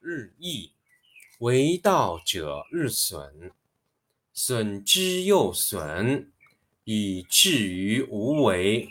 [0.00, 0.72] 日益，
[1.40, 3.52] 为道者日损。
[4.32, 6.32] 损之又损，
[6.84, 8.88] 以至于无为。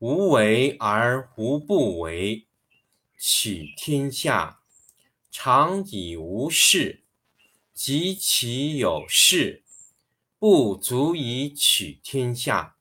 [0.00, 2.46] 无为而无不为。
[3.16, 4.60] 取天下
[5.30, 7.02] 常以无事，
[7.72, 9.62] 及其有事，
[10.38, 12.76] 不足以取天下。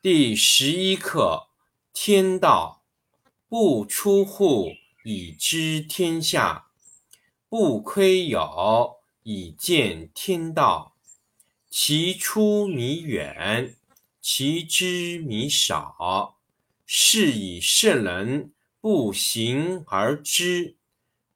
[0.00, 1.48] 第十一课：
[1.92, 2.82] 天道
[3.48, 4.72] 不出户，
[5.10, 6.66] 以知天下；
[7.48, 10.96] 不窥牖，以见天道。
[11.70, 13.74] 其出弥远，
[14.20, 16.36] 其知弥少。
[16.84, 18.52] 是以圣人
[18.82, 20.76] 不行而知，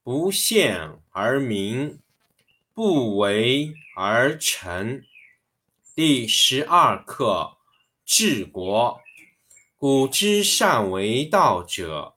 [0.03, 1.99] 不见而明，
[2.75, 5.03] 不为而成。
[5.95, 7.57] 第十二课。
[8.05, 9.01] 治国，
[9.79, 12.17] 古之善为道者，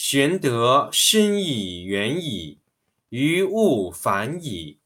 [0.00, 2.60] 玄德深以远矣，
[3.08, 4.78] 于物反矣，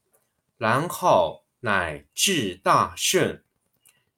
[0.57, 3.43] 然后乃至大顺。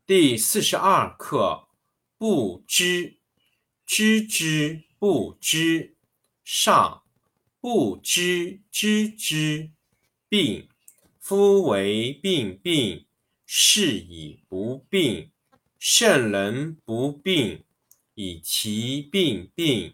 [0.08, 1.68] 第四十二课：
[2.18, 3.18] 不知，
[3.86, 5.98] 知之不知，
[6.46, 7.04] 上；
[7.60, 9.72] 不知知之，
[10.30, 10.70] 病。
[11.20, 13.06] 夫为病病，
[13.46, 15.30] 是以不病。
[15.78, 17.66] 圣人不病，
[18.14, 19.94] 以其病病，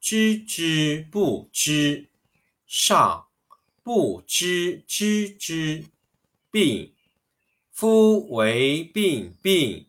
[0.00, 2.08] 知之不知，
[2.66, 3.28] 上；
[3.82, 5.84] 不知知之，
[6.50, 6.94] 病。
[7.70, 9.86] 夫为病病，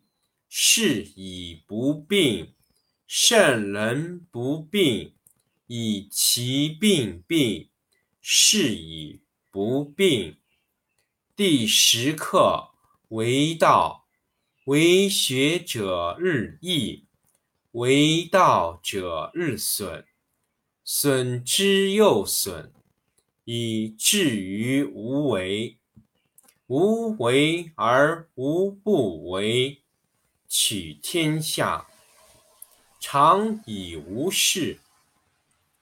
[0.47, 2.53] 是以不病。
[3.07, 5.13] 圣人不病，
[5.65, 7.69] 以其病病，
[8.21, 10.37] 是以不病。
[11.35, 12.69] 第十课：
[13.07, 14.07] 为道，
[14.65, 17.05] 为学者日益。
[17.73, 20.03] 为道者日损，
[20.83, 22.73] 损之又损，
[23.45, 25.77] 以至于无为。
[26.65, 29.83] 无为而无不为。
[30.47, 31.87] 取天下
[32.99, 34.79] 常以无事，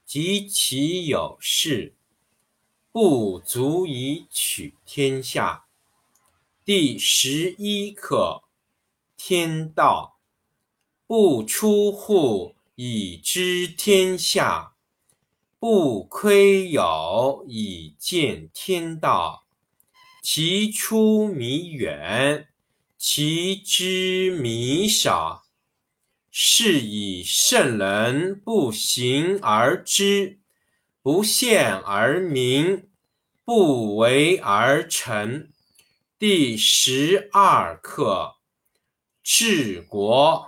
[0.04, 1.94] 及其有事，
[2.92, 5.64] 不足以取天下。
[6.66, 8.42] 第十一课：
[9.16, 10.17] 天道。
[11.08, 14.74] 不出户，以知天下；
[15.58, 19.46] 不窥牖，以见天道。
[20.22, 22.48] 其出弥远，
[22.98, 25.44] 其知弥少。
[26.30, 30.40] 是以圣人不行而知，
[31.00, 32.86] 不见而明，
[33.46, 35.48] 不为而成。
[36.18, 38.34] 第十二课
[39.22, 40.47] 治国。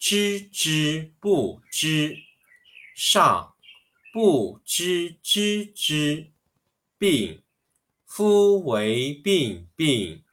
[0.00, 2.16] 知之不知，
[2.94, 3.54] 上
[4.14, 6.30] 不知知之
[6.96, 7.42] 病。
[8.06, 10.24] 夫为病病，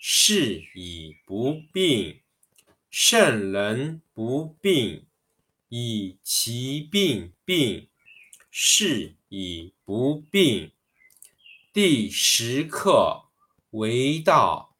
[0.00, 2.20] 是以不病。
[2.88, 5.04] 圣人不病，
[5.68, 7.88] 以其病病，
[8.50, 10.72] 是以不病。
[11.74, 13.26] 第十课
[13.72, 14.74] 为道，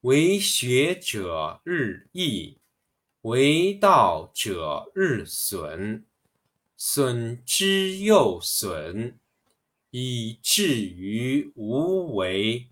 [0.00, 2.57] 为学者日益。
[3.28, 6.02] 为道者日损，
[6.78, 9.18] 损之又损，
[9.90, 12.68] 以至于无为。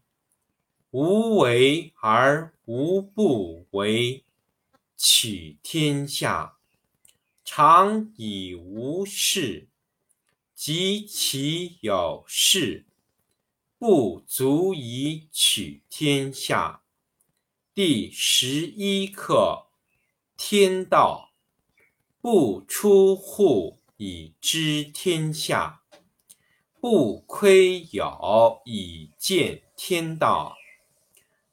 [0.93, 4.25] 无为而无不为，
[4.97, 6.57] 取天下
[7.45, 9.69] 常以无事，
[10.55, 12.87] 及其有事，
[13.79, 16.81] 不足以取天下。
[17.75, 19.66] 第十一课。
[20.37, 21.33] 天道
[22.21, 25.83] 不出户以知天下，
[26.79, 30.55] 不窥牖以见天道。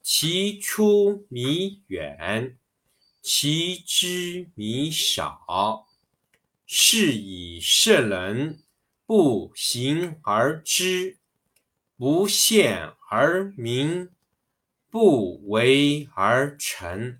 [0.02, 2.58] 其出弥远，
[3.22, 5.88] 其知弥少。
[6.66, 8.64] 是以圣人
[9.06, 11.20] 不行而知，
[11.96, 14.10] 不见而明，
[14.90, 17.20] 不为而成。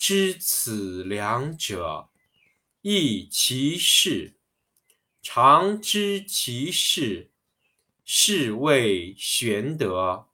[0.00, 2.08] 知此两者，
[2.80, 4.38] 亦其事。
[5.20, 7.30] 常知其事，
[8.02, 10.28] 是谓玄德。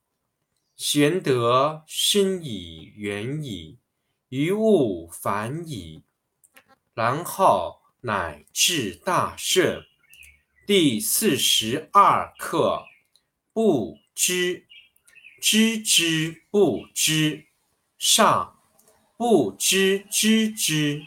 [0.76, 3.78] 玄德深矣，远矣，
[4.28, 6.04] 于物反矣，
[6.94, 9.84] 然后乃至大顺。
[10.64, 12.84] 第四十二课：
[13.52, 14.68] 不知，
[15.40, 17.46] 知之不知，
[17.98, 18.52] 上。
[19.18, 21.02] 不知知之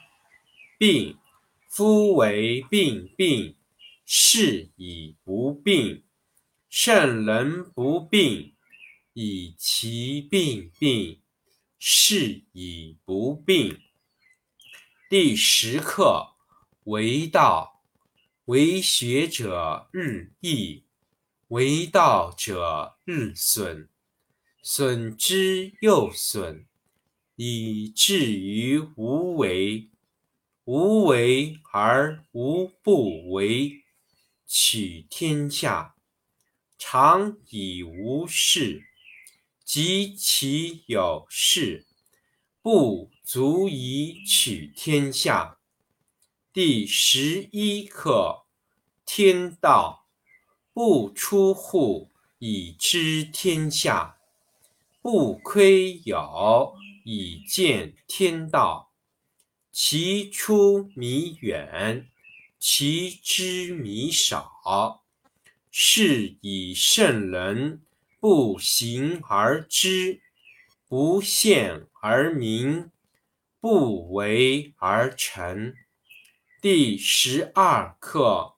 [0.80, 1.20] 病，
[1.68, 3.56] 夫为病病，
[4.04, 6.04] 是以不病。
[6.70, 8.56] 圣人不病，
[9.14, 11.22] 以其病病，
[11.78, 13.80] 是以不病。
[15.08, 16.34] 第十课
[16.86, 17.84] 为道，
[18.46, 20.84] 为学者日益，
[21.50, 23.88] 为道者日损，
[24.64, 26.66] 损之又损。
[27.42, 29.88] 以至于无为，
[30.66, 33.86] 无为而无不为，
[34.46, 35.96] 取天下
[36.78, 38.84] 常以无事，
[39.64, 41.88] 及其有事，
[42.62, 45.60] 不足以取天下。
[46.52, 48.48] 第十一课：
[49.06, 50.10] 天道
[50.74, 54.18] 不出户以知天下，
[55.02, 56.89] 不窥牖。
[57.12, 58.92] 以见天道，
[59.72, 62.08] 其出弥远，
[62.60, 65.04] 其知弥少。
[65.72, 67.82] 是以圣人
[68.20, 70.22] 不行而知，
[70.88, 72.92] 不陷而明，
[73.60, 75.74] 不为而成。
[76.62, 78.54] 第十二课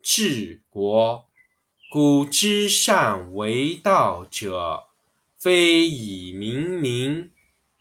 [0.00, 1.26] 治国。
[1.90, 4.84] 古之善为道者，
[5.36, 7.30] 非以明民，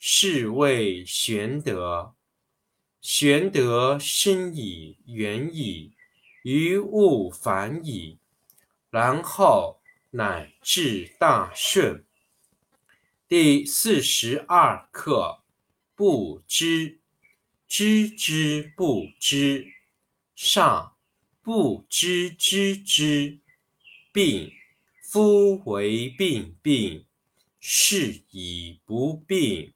[0.00, 2.16] 是谓玄德。
[3.00, 5.92] 玄德深矣，远矣，
[6.42, 8.18] 于物反矣，
[8.90, 9.76] 然后。
[10.12, 12.04] 乃至大顺。
[13.28, 15.44] 第四十二课：
[15.94, 16.98] 不知，
[17.68, 19.68] 知之不知，
[20.34, 20.96] 上
[21.42, 23.38] 不知知之
[24.12, 24.52] 病。
[25.00, 27.06] 夫为病病，
[27.60, 29.72] 是以不病。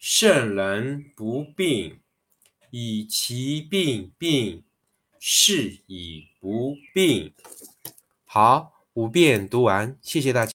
[0.00, 1.98] 圣人不病，
[2.70, 4.64] 以其病病，
[5.18, 7.32] 是以不病。
[8.24, 8.74] 好。
[8.94, 10.46] 五遍读完，谢谢大家。